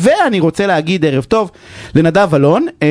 [0.00, 1.50] ואני רוצה להגיד ערב טוב
[1.94, 2.88] לנדב אלון, אה,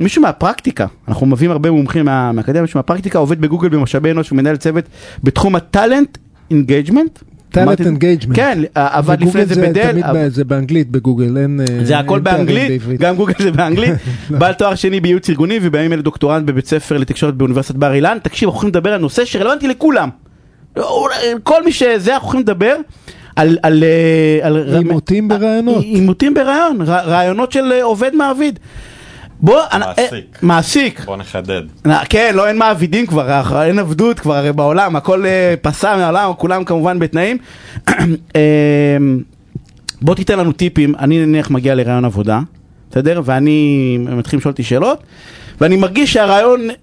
[0.00, 4.56] מישהו מהפרקטיקה, אנחנו מביאים הרבה מומחים מה- מהאקדמיה, מישהו מהפרקטיקה, עובד בגוגל במשאבי אנוש ומנהל
[4.56, 4.84] צוות
[5.24, 6.18] בתחום ה talent
[6.50, 7.18] engagement.
[7.50, 8.36] Talent engagement.
[8.36, 9.90] כן, עבד לפני זה זה ב Dell.
[9.92, 11.60] תמיד אבל- זה באנגלית בגוגל, אין...
[11.60, 12.82] אה, זה הכל אין באנגלית.
[12.98, 13.94] גם גוגל זה באנגלית,
[14.38, 18.18] בעל תואר שני בייעוץ ארגוני ובימים אלה דוקטורנט בבית ספר לתקשורת באוניברסיטת בר אילן.
[18.22, 20.08] תקשיב, אנחנו הולכים לדבר על נושא שרלוונטי לכולם.
[21.42, 22.76] כל מי שזה, אנחנו הולכים לדבר
[23.36, 23.58] על...
[23.62, 25.84] על, אה, על עימותים ברעיונות.
[25.84, 28.58] עימותים ברעיון, רע- רעיונות של אה, עובד מעביד.
[29.40, 30.38] בוא, אני- אה, מעסיק.
[30.42, 31.00] מעסיק.
[31.04, 31.62] בוא נחדד.
[32.08, 36.30] כן, לא, אין מעבידים כבר, אה, אין עבדות כבר הרי בעולם, הכל אה, פסע מהעולם,
[36.38, 37.36] כולם כמובן בתנאים.
[38.36, 38.40] אה,
[40.02, 42.40] בוא תיתן לנו טיפים, אני נניח מגיע לרעיון עבודה,
[42.90, 43.20] בסדר?
[43.24, 45.02] ואני מתחיל לשאול אותי שאלות,
[45.60, 46.76] ואני מרגיש שהרעיון אה,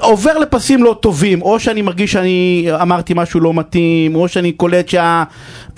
[0.00, 4.88] עובר לפסים לא טובים, או שאני מרגיש שאני אמרתי משהו לא מתאים, או שאני קולט
[4.88, 5.24] שה...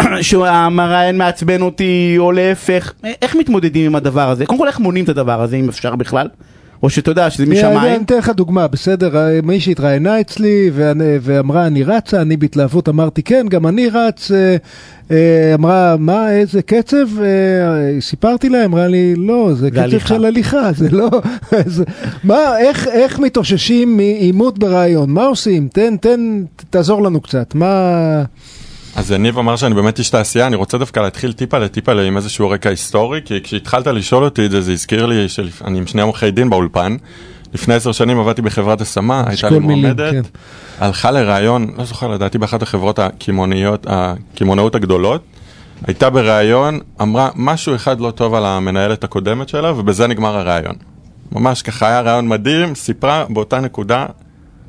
[0.23, 2.93] שהמראיין מעצבן אותי, או להפך.
[3.23, 4.47] איך מתמודדים עם הדבר הזה?
[4.47, 6.29] קודם כל, איך מונעים את הדבר הזה, אם אפשר בכלל?
[6.83, 8.03] או שאתה יודע שזה אני משמיים?
[8.03, 13.23] אתן לך דוגמה, בסדר, אה, מישהי התראיינה אצלי ואני- ואמרה אני רצה, אני בהתלהבות אמרתי
[13.23, 14.57] כן, גם אני רץ, אה,
[15.11, 17.07] אה, אמרה מה, איזה קצב,
[18.01, 20.09] סיפרתי לה, אמרה לי לא, זה קצב הליכה.
[20.09, 21.11] של הליכה, זה לא,
[21.67, 21.85] זה-
[22.25, 25.69] מה, איך- איך מתאוששים מעימות ברעיון, מה עושים?
[25.73, 28.23] תן, תן, תעזור לנו קצת, מה...
[28.97, 32.51] אז יניב אמר שאני באמת איש תעשייה, אני רוצה דווקא להתחיל טיפה לטיפה עם איזשהו
[32.51, 36.31] רקע היסטורי, כי כשהתחלת לשאול אותי את זה, זה הזכיר לי שאני עם שני עורכי
[36.31, 36.97] דין באולפן.
[37.55, 40.23] לפני עשר שנים עבדתי בחברת השמה, הייתה לי מועמדת, כן.
[40.79, 42.99] הלכה לראיון, לא זוכר, לדעתי באחת החברות
[43.87, 45.23] הקמעונאות הגדולות,
[45.87, 50.75] הייתה בראיון, אמרה משהו אחד לא טוב על המנהלת הקודמת שלה, ובזה נגמר הראיון.
[51.33, 54.07] ממש ככה היה ראיון מדהים, סיפרה באותה נקודה,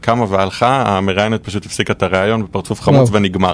[0.01, 3.09] קמה והלכה, המראיינת פשוט הפסיקה את הראיון בפרצוף חמוץ.
[3.11, 3.53] ונגמר.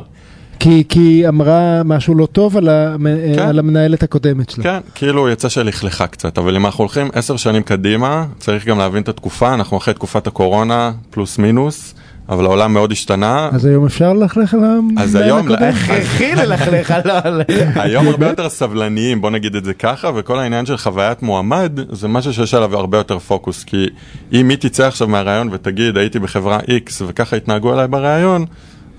[0.64, 3.08] כי, כי אמרה משהו לא טוב על, המ...
[3.36, 3.40] כן.
[3.40, 4.64] על המנהלת הקודמת שלה.
[4.64, 9.04] כן, כאילו יצא שלכלכה קצת, אבל אם אנחנו הולכים עשר שנים קדימה, צריך גם להבין
[9.04, 11.96] את התקופה, אנחנו אחרי תקופת הקורונה, פלוס מינוס,
[12.30, 13.50] אבל העולם מאוד השתנה.
[13.52, 14.60] אז היום אפשר ללכלך על
[14.98, 15.64] אז המנהל היום, הקודם?
[15.64, 17.42] הכרחי ללכלך על
[17.76, 22.08] היום הרבה יותר סבלניים, בוא נגיד את זה ככה, וכל העניין של חוויית מועמד, זה
[22.08, 23.90] משהו שיש עליו הרבה יותר פוקוס, כי
[24.34, 28.46] אם היא תצא עכשיו מהראיון ותגיד, הייתי בחברה X וככה התנהגו אליי בראיון,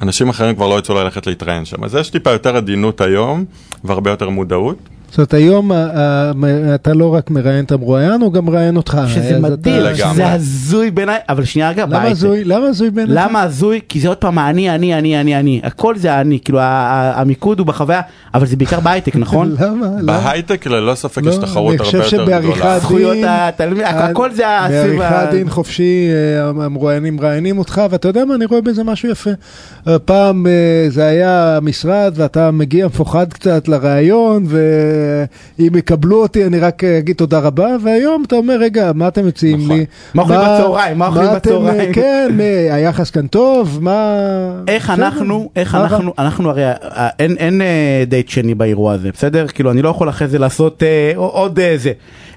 [0.02, 1.84] אנשים אחרים כבר לא יצאו ללכת להתראיין שם.
[1.84, 3.44] אז יש טיפה יותר עדינות היום,
[3.84, 4.76] והרבה יותר מודעות.
[5.14, 6.32] זאת אומרת, היום ה- ה-
[6.74, 8.98] אתה לא רק מראיין את המרואיין, הוא גם מראיין אותך.
[9.08, 9.94] שזה אז מדהים.
[9.96, 12.02] שזה הזוי בעיניי, אבל שנייה רגע, למה.
[12.02, 12.44] הזוי?
[12.44, 13.14] למה הזוי בעיניך?
[13.18, 13.80] למה הזוי?
[13.88, 15.60] כי זה עוד פעם האני, אני, אני, אני, אני.
[15.64, 18.00] הכל זה האני, כאילו המיקוד הוא בחוויה,
[18.34, 19.54] אבל זה בעיקר בהייטק, נכון?
[19.60, 19.86] למה?
[20.04, 22.78] בהייטק ללא ספק לא, יש תחרות אני הרבה חושב יותר שבעריכת גדולה.
[22.78, 28.24] זכויות דין, התלמיד, הכל זה הסביב בעריכת דין חופשי, אה, המרואיינים מראיינים אותך, ואתה יודע
[28.24, 29.30] מה, אני רואה בזה משהו יפה.
[29.88, 30.52] אה, פעם אה,
[30.90, 34.46] זה היה משרד, ואתה מגיע מפוחד קצת לראיון,
[35.58, 39.26] ואם יקבלו אותי אני רק אה, אגיד תודה רבה, והיום אתה אומר, רגע, מה אתם
[39.26, 39.76] מציעים נכון.
[39.76, 39.86] לי?
[40.14, 40.98] מה אוכלים בצהריים?
[40.98, 41.92] מה אוכלים אתם, אה, בצהריים?
[41.92, 42.28] כן,
[42.70, 44.16] היחס כאן טוב, מה...
[44.68, 44.90] איך.
[44.90, 45.74] אנחנו, איך?
[45.74, 47.60] אנחנו, אנחנו הרי, אה, אין,
[48.06, 49.46] דייט שני באירוע הזה, בסדר?
[49.46, 50.82] כאילו, אני לא יכול אחרי זה לעשות
[51.16, 51.92] עוד זה.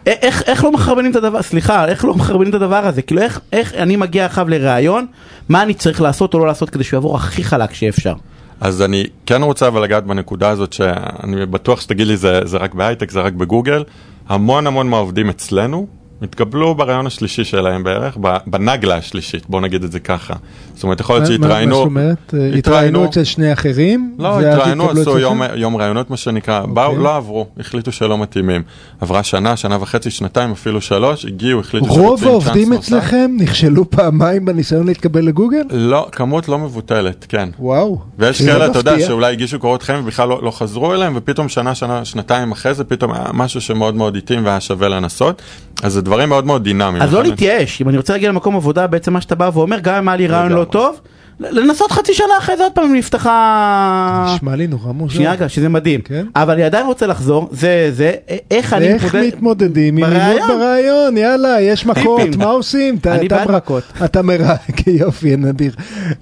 [0.05, 3.01] איך, איך לא מחרבנים את הדבר, סליחה, איך לא מחרבנים את הדבר הזה?
[3.01, 5.05] כאילו, איך, איך אני מגיע עכשיו לראיון,
[5.49, 8.13] מה אני צריך לעשות או לא לעשות כדי שהוא יעבור הכי חלק שאפשר?
[8.61, 12.73] אז אני כן רוצה אבל לגעת בנקודה הזאת שאני בטוח שתגיד לי זה, זה רק
[12.73, 13.83] בהייטק, זה רק בגוגל.
[14.29, 15.87] המון המון מהעובדים אצלנו
[16.21, 18.17] התקבלו ברעיון השלישי שלהם בערך,
[18.47, 20.33] בנגלה השלישית, בוא נגיד את זה ככה.
[20.75, 21.75] זאת אומרת, יכול להיות מה- מה- שהתראיינו...
[21.75, 22.33] זאת אומרת?
[22.39, 24.15] אה, התראיינו אצל שני אחרים?
[24.19, 25.19] לא, התראיינו, עשו?
[25.19, 28.61] יום, יום ראיונות מה שנקרא, באו, לא עברו, החליטו שלא מתאימים.
[29.01, 32.87] עברה שנה, שנה וחצי, שנתיים, אפילו שלוש, הגיעו, החליטו רוב שרוצים צ'אנס העובדים נוסף.
[32.87, 35.61] אצלכם נכשלו פעמיים בניסיון להתקבל לגוגל?
[35.71, 37.49] לא, כמות לא מבוטלת, כן.
[37.59, 37.99] וואו.
[38.19, 38.99] ויש שזה כאלה, אתה יודע.
[38.99, 42.83] שאולי הגישו קורות חיים ובכלל לא, לא חזרו אליהם, ופתאום שנה, שנה, שנתיים אחרי זה,
[42.83, 45.41] פתאום היה משהו שמאוד מאוד התאים והיה שווה לנסות.
[45.83, 47.01] אז דברים מאוד מאוד דינמיים.
[47.03, 49.79] אז לא לכן- להתייאש, אם אני רוצה להגיע למקום עבודה, בעצם מה שאתה בא ואומר,
[49.79, 50.63] גם אם היה לי רעיון לא.
[50.63, 50.99] טוב,
[51.39, 54.31] לנסות חצי שנה אחרי זה עוד פעם נפתחה...
[54.35, 55.13] נשמע לי נורא מוזר.
[55.13, 56.01] שנייה רגע, שזה מדהים.
[56.01, 56.25] כן.
[56.35, 58.11] אבל אני עדיין רוצה לחזור, זה, זה,
[58.51, 59.27] איך אני איך מתמודד...
[59.27, 60.47] מתמודדים עם עימות בראיון.
[60.59, 61.17] ברעיון?
[61.17, 62.35] יאללה, יש מכות.
[62.37, 62.95] מה עושים?
[62.95, 63.83] אתה- אני אתה בעד מר- מכות.
[64.05, 64.57] אתה מראיין,
[65.01, 65.71] יופי, נדיר.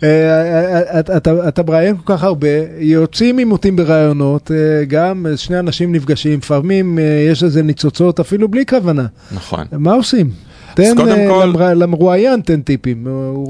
[0.04, 2.48] אה, אתה- אתה- אתה מראיין כל כך הרבה,
[2.80, 4.56] יוצאים עימותים ברעיונות, אה,
[4.88, 9.06] גם אה, שני אנשים נפגשים, לפעמים אה, יש איזה ניצוצות אפילו בלי כוונה.
[9.32, 9.66] נכון.
[9.72, 10.30] מה עושים?
[10.74, 13.48] תן אה, למרואיין תן טיפים, הוא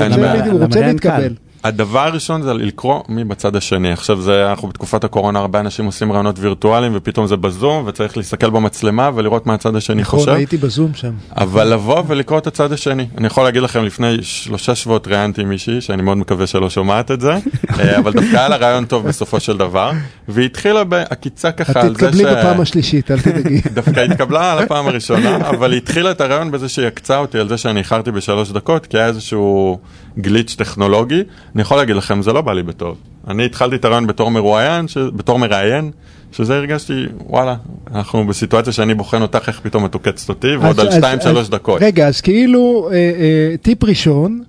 [0.62, 0.82] רוצה.
[0.82, 1.34] להתקבל.
[1.66, 3.92] הדבר הראשון זה לקרוא מי בצד השני.
[3.92, 8.50] עכשיו זה, אנחנו בתקופת הקורונה, הרבה אנשים עושים רעיונות וירטואליים ופתאום זה בזום וצריך להסתכל
[8.50, 10.32] במצלמה ולראות מה הצד השני נכון, חושב.
[10.32, 11.12] הייתי בזום שם.
[11.32, 13.08] אבל לבוא ולקרוא את הצד השני.
[13.18, 17.22] אני יכול להגיד לכם, לפני שלושה שבועות ראיינתי מישהי, שאני מאוד מקווה שלא שומעת את
[17.22, 17.34] זה,
[17.80, 19.92] אה, אבל דווקא היה לה רעיון טוב בסופו של דבר,
[20.28, 22.04] והיא התחילה בעקיצה ככה את על זה ש...
[22.04, 23.62] תתקבלי בפעם השלישית, אל תדאגי.
[23.74, 27.50] דווקא התקבלה על הפעם הראשונה, אבל היא התחילה את הרעיון בזה שהיא עקצה אותי על
[27.50, 29.80] זה שאני איחרתי בשלוש דקות, כי היה איזשהו
[30.20, 31.24] גליץ' טכנולוגי.
[31.56, 32.98] אני יכול להגיד לכם, זה לא בא לי בטוב.
[33.28, 34.98] אני התחלתי את הרעיון בתור מרואיין, ש...
[34.98, 35.92] בתור מראיין,
[36.32, 36.94] שזה הרגשתי,
[37.28, 37.56] וואלה,
[37.92, 41.22] אנחנו בסיטואציה שאני בוחן אותך איך פתאום את עוקצת אותי, ועוד אז- על אז- שתיים,
[41.22, 41.82] שלוש אז- דקות.
[41.82, 44.44] רגע, אז כאילו, אה, אה, טיפ ראשון,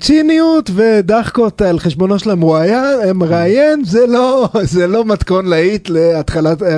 [0.00, 6.68] ציניות ודחקות על חשבונו של המראיין, זה לא, זה לא מתכון להיט להתחלת, אה,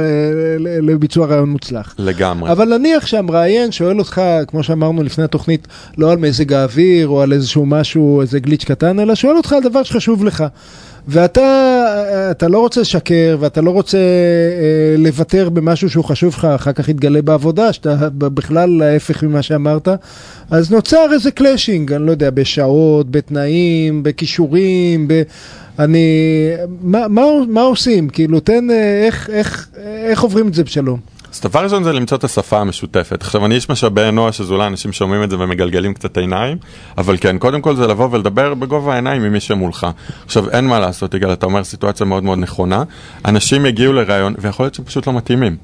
[0.59, 1.95] לביצוע רעיון מוצלח.
[1.99, 2.53] לגמרי.
[2.53, 5.69] אבל נניח שהמראיין שואל אותך, כמו שאמרנו לפני התוכנית,
[5.99, 9.63] לא על מזג האוויר או על איזשהו משהו, איזה glitch קטן, אלא שואל אותך על
[9.63, 10.45] דבר שחשוב לך.
[11.09, 11.81] ואתה
[12.31, 16.89] אתה לא רוצה לשקר ואתה לא רוצה אה, לוותר במשהו שהוא חשוב לך, אחר כך
[16.89, 19.89] יתגלה בעבודה, שאתה בכלל ההפך ממה שאמרת,
[20.51, 25.23] אז נוצר איזה clashing, אני לא יודע, בשעות, בתנאים, בכישורים, ב...
[25.79, 26.07] אני...
[26.83, 28.09] מה, מה, מה עושים?
[28.09, 29.69] כאילו, תן, אה, איך, איך,
[30.05, 31.01] איך עוברים את זה בשלום?
[31.41, 33.23] אז דבר ראשון זה למצוא את השפה המשותפת.
[33.23, 36.59] עכשיו, אני איש משאבי אנוש, אז אולי אנשים שומעים את זה ומגלגלים קצת עיניים,
[36.99, 39.87] אבל כן, קודם כל זה לבוא ולדבר בגובה העיניים עם מי שמולך.
[40.25, 42.83] עכשיו, אין מה לעשות, יגאל, אתה אומר סיטואציה מאוד מאוד נכונה.
[43.25, 45.57] אנשים יגיעו לראיון, ויכול להיות שהם פשוט לא מתאימים.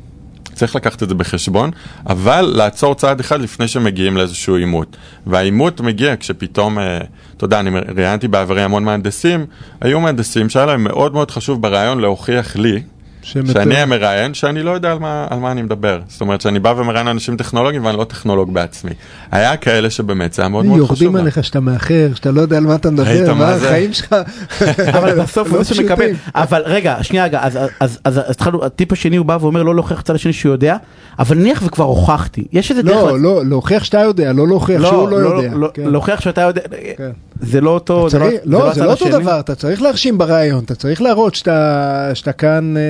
[0.54, 1.70] צריך לקחת את זה בחשבון,
[2.06, 4.96] אבל לעצור צעד אחד לפני שמגיעים לאיזשהו עימות.
[5.26, 6.98] והעימות מגיע כשפתאום, אה,
[7.36, 9.46] אתה יודע, אני ראיינתי בעברי המון מהנדסים,
[9.80, 12.82] היו מהנדסים שהיה להם מאוד מאוד חשוב בראיון להוכיח לי,
[13.26, 16.00] שאני המראיין, שאני לא יודע על מה, על מה אני מדבר.
[16.08, 18.90] זאת אומרת שאני בא ומראיין אנשים טכנולוגיים ואני לא טכנולוג בעצמי.
[19.32, 21.02] היה כאלה שבאמת זה היה מאוד מאוד חשוב.
[21.02, 21.20] יורדים.
[21.22, 23.66] עליך שאתה מאחר, שאתה לא יודע על מה אתה מדבר, מה מה זה?
[23.68, 24.16] החיים שלך.
[24.98, 26.10] אבל בסוף לא הוא זה שמקבל.
[26.34, 29.74] אבל רגע, שנייה רגע, אז- אז- אז אז התחלנו, הטיפ השני הוא בא ואומר לא
[29.74, 30.76] להוכיח לצד השני שהוא יודע,
[31.18, 35.08] אבל נניח וכבר הוכחתי, יש איזה דרך, לא, לא, להוכיח שאתה יודע, לא להוכיח שהוא
[35.08, 35.48] לא יודע.
[35.54, 35.82] לא, כן.
[35.84, 36.62] להוכיח שאתה יודע,
[36.96, 37.10] כן.
[37.40, 38.08] זה לא אותו,
[38.44, 39.08] לא, זה לא אותו.
[39.08, 42.82] דבר, אתה צריך להרשים ברעיון, אתה צריך להראות שאתה שאתה כאן, אה,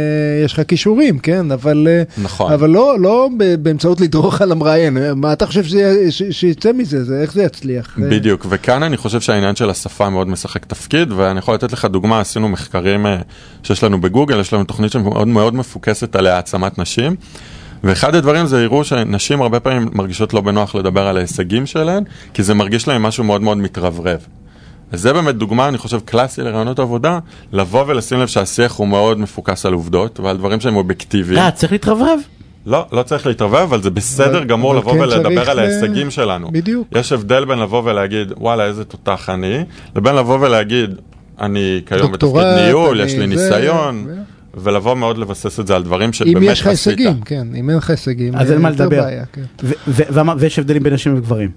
[0.44, 2.52] יש לך כישורים, כן, אבל אה, נכון.
[2.52, 3.28] אבל לא לא
[3.60, 7.42] באמצעות לדרוך על המראיין, אה, מה אתה חושב שזה- ש- שיצא מזה, זה- איך זה
[7.42, 7.98] יצליח?
[8.02, 11.84] אה, בדיוק, וכאן אני חושב שהעניין של השפה מאוד משחק תפקיד, ואני יכול לתת לך
[11.84, 13.16] דוגמה, עשינו מחקרים אה,
[13.62, 17.16] שיש לנו בגוגל, יש לנו תוכנית שמאוד מאוד מפוקסת על העצמת נשים,
[17.84, 22.42] ואחד הדברים זה הראו שנשים הרבה פעמים מרגישות לא בנוח לדבר על ההישגים שלהן, כי
[22.42, 24.18] זה מרגיש להן משהו מאוד מאוד מתרברב.
[24.92, 27.18] אז זה באמת דוגמה, אני חושב, קלאסי לרעיונות עבודה,
[27.52, 31.38] לבוא ולשים לב שהשיח הוא מאוד מפוקס על עובדות ועל דברים שהם אובייקטיביים.
[31.38, 32.18] אה, צריך להתרברב?
[32.66, 35.60] לא, לא צריך להתערבב, אבל זה בסדר אבל- גמור אבל לבוא כן ולדבר על ל-
[35.60, 36.48] ההישגים שלנו.
[36.52, 36.88] בדיוק.
[36.92, 39.58] יש הבדל בין לבוא ולהגיד, וואלה, איזה תותח אני,
[39.96, 40.90] לבין לבוא ולהגיד,
[41.40, 44.14] אני כיום בתפקיד ניהול, יש לי זה, ניסיון, ו-
[44.62, 46.98] ולבוא מאוד לבסס את זה על דברים אם שבאמת יש לך עשית.
[46.98, 49.04] הישגים, כן, אם אין לך הישגים, אז אין מה לדבר.
[49.32, 49.42] כן.
[50.38, 51.50] ויש הבדלים בין נשים וגברים.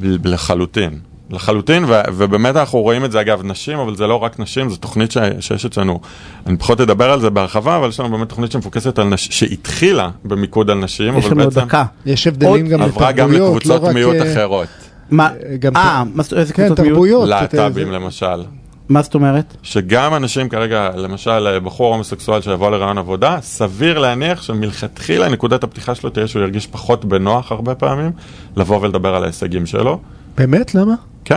[0.00, 0.98] לחלוטין.
[1.32, 4.76] לחלוטין, ו- ובאמת אנחנו רואים את זה אגב נשים, אבל זה לא רק נשים, זו
[4.76, 6.00] תוכנית ש- שיש אצלנו,
[6.46, 10.10] אני פחות אדבר על זה בהרחבה, אבל יש לנו באמת תוכנית שמפוקסת על נשים, שהתחילה
[10.24, 11.84] במיקוד על נשים, יש אבל לנו עוד בעצם דקה.
[12.06, 14.68] יש הבדלים גם עברה גם לתרבויות, לקבוצות לא רק, מיעוט אה, אחרות,
[15.10, 15.30] מה?
[15.76, 17.28] אה, מה זאת- איזה כן, קבוצות מיעוט?
[17.28, 18.42] להט"בים למשל.
[18.88, 19.56] מה זאת אומרת?
[19.62, 26.10] שגם אנשים כרגע, למשל בחור הומוסקסואל שיבוא לרעיון עבודה, סביר להניח שמלכתחילה נקודת הפתיחה שלו
[26.10, 28.10] תהיה שהוא ירגיש פחות בנוח הרבה פעמים,
[28.56, 29.98] לבוא ולדבר על ההישגים שלו.
[30.36, 30.74] באמת?
[30.74, 30.94] למה?
[31.24, 31.36] כן.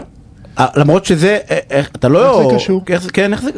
[0.59, 2.41] אה, למרות שזה, אה, איך, אתה לא...
[2.41, 2.83] איך זה קשור?
[2.89, 3.49] איך, כן, איך זה...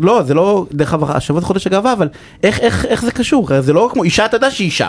[0.00, 2.08] לא, זה לא, דרך אגב, השבוע זה חודש הגאווה, אבל
[2.42, 3.48] איך, איך, איך זה קשור?
[3.60, 4.88] זה לא כמו אישה, אתה יודע שהיא אישה.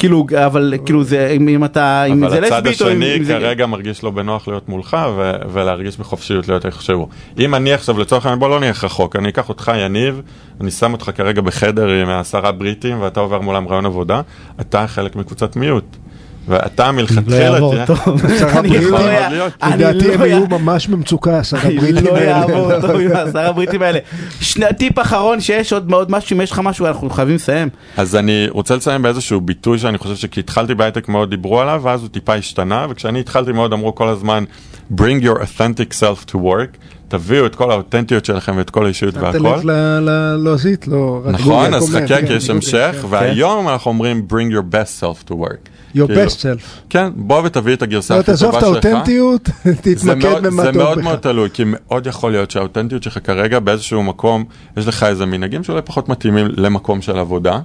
[0.00, 3.16] כאילו, אבל כאילו זה, אם, אם אתה, אם אבל זה הצד לסבית או אם, השני
[3.16, 3.32] אם זה...
[3.32, 7.08] כרגע מרגיש לא בנוח להיות מולך ו- ולהרגיש בחופשיות להיות איך שהוא.
[7.38, 10.22] אם אני עכשיו לצורך העניין, בוא לא נלך רחוק, אני אקח אותך יניב,
[10.60, 14.20] אני שם אותך כרגע בחדר עם עשרה בריטים ואתה עובר מולם רעיון עבודה,
[14.60, 15.96] אתה חלק מקבוצת מיעוט.
[16.50, 17.86] ואתה לא מלכתחילה יעבור תהיה...
[17.86, 18.24] טוב.
[18.24, 18.94] עשרה אני בריטים?
[19.30, 19.46] לא.
[19.62, 22.30] אני לדעתי לא הם יא- יהיו ממש במצוקה, עשרה אני הבריטים לא האלה.
[22.30, 23.98] יעבור טוב עם העשרה הבריטים האלה.
[24.40, 27.68] שני טיפ אחרון שיש עוד מאוד משהו, אם יש לך משהו אנחנו חייבים לסיים.
[27.96, 32.00] אז אני רוצה לסיים באיזשהו ביטוי שאני חושב שכי התחלתי בהייטק מאוד דיברו עליו, ואז
[32.00, 34.44] הוא טיפה השתנה, וכשאני התחלתי מאוד אמרו כל הזמן,
[34.96, 36.76] bring your authentic self to work,
[37.10, 39.38] תביאו את כל האותנטיות שלכם ואת כל האישיות והכל.
[39.38, 40.88] לב ל- ללועזית?
[40.88, 43.06] לא, נכון, אז חכה כן, כי יש גוגל, המשך, כן.
[43.10, 45.68] והיום אנחנו אומרים bring your best self to work.
[45.96, 46.60] Your כאילו, best self.
[46.90, 48.84] כן, בוא ותביא את הגרסה לא, הכי תעזוב טובה את שלך.
[48.92, 51.04] האותנטיות, זה תתמקד מאוד- במה זה טוב מאוד בך.
[51.04, 54.44] מאוד תלוי, כי מאוד יכול להיות שהאותנטיות שלך כרגע באיזשהו מקום,
[54.76, 57.58] יש לך איזה מנהגים שאולי פחות מתאימים למקום של עבודה,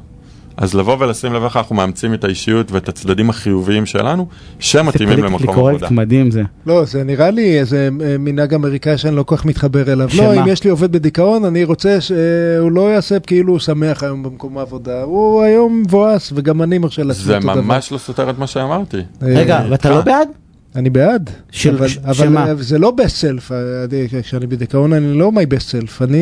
[0.57, 4.27] אז לבוא ולשים לב איך אנחנו מאמצים את האישיות ואת הצדדים החיוביים שלנו,
[4.59, 5.77] שמתאימים זה למקום עבודה.
[5.77, 6.43] קורקט מדהים זה.
[6.65, 10.09] לא, זה נראה לי איזה אה, מנהג אמריקאי שאני לא כל כך מתחבר אליו.
[10.09, 10.23] שמה?
[10.23, 14.23] לא, אם יש לי עובד בדיכאון, אני רוצה שהוא לא יעשה כאילו הוא שמח היום
[14.23, 15.03] במקום העבודה.
[15.03, 17.61] הוא היום מבואס, וגם אני מרשה לעצמי זה אותו דבר.
[17.61, 18.97] ממש לא סותר את מה שאמרתי.
[18.97, 20.01] אה, רגע, ואתה לא אה.
[20.01, 20.27] בעד?
[20.75, 21.29] אני בעד.
[21.51, 22.47] של- אבל, ש- אבל שמה?
[22.47, 23.57] אה, זה לא best self, אה,
[23.91, 26.17] אני- כשאני בדיכאון אני לא my best self, אני,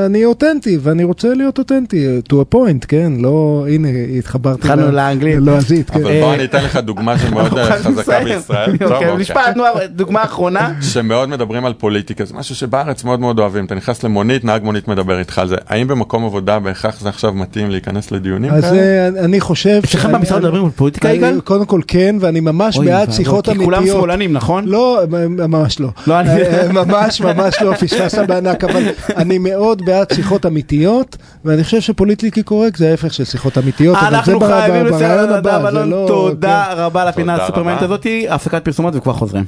[0.00, 3.88] אה, אני אותנטי ואני רוצה להיות אותנטי, to a point, כן, לא, הנה,
[4.18, 5.36] התחברתי התחלנו לאנגלית.
[5.36, 6.00] ללועזית, כן.
[6.02, 8.24] אבל בוא אני אתן לך דוגמה שמאוד אנחנו חזקה.
[8.24, 8.76] בישראל.
[8.76, 9.20] טוב, אוקיי, אוקיי.
[9.22, 9.56] משפט,
[9.90, 10.72] דוגמה אחרונה.
[10.80, 13.64] שמאוד מדברים על פוליטיקה, זה משהו שבארץ מאוד מאוד אוהבים.
[13.64, 15.56] אתה נכנס למונית, נהג מונית מדבר איתך על זה.
[15.68, 18.76] האם במקום עבודה בהכרח זה עכשיו מתאים להיכנס לדיונים אז כאלה?
[18.78, 19.80] אה, אני חושב...
[19.84, 21.40] אצלך במשרד מדברים על פוליטיקה, יגאל?
[21.40, 23.66] קודם כל כן, ואני ממש בעד שיחות אמיתיות.
[23.84, 24.64] כולם שמאלנים, נכון?
[24.66, 25.88] לא, ממש לא.
[26.06, 28.82] לא, אני- אה, ממש ממש לא, פספסת בענק, אבל
[29.16, 33.96] אני מאוד בעד שיחות אמיתיות, ואני חושב שפוליטיקלי קורקט זה ההפך של שיחות אמיתיות.
[33.96, 36.74] אבל זה אנחנו בר- חייבים בר- לסיים ברעיון על הבא, זה אלון, לא- תודה כן.
[36.80, 37.82] רבה לפינה הסופרמנט.
[37.82, 39.44] הזאתי, הפסקת פרסומות וכבר חוזרים.